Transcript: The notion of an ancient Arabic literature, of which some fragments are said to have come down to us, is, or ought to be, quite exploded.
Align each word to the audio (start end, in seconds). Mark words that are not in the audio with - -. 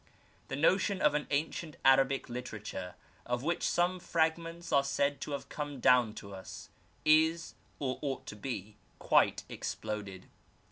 The 0.47 0.55
notion 0.55 0.99
of 0.99 1.13
an 1.13 1.27
ancient 1.29 1.77
Arabic 1.85 2.27
literature, 2.27 2.95
of 3.23 3.43
which 3.43 3.61
some 3.61 3.99
fragments 3.99 4.71
are 4.71 4.83
said 4.83 5.21
to 5.21 5.31
have 5.33 5.47
come 5.47 5.79
down 5.79 6.15
to 6.15 6.33
us, 6.33 6.69
is, 7.05 7.53
or 7.77 7.99
ought 8.01 8.25
to 8.25 8.35
be, 8.35 8.77
quite 8.97 9.43
exploded. 9.47 10.25